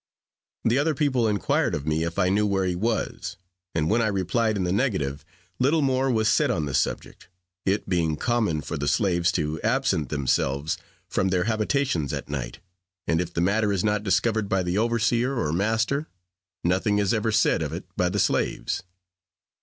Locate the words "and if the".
13.05-13.41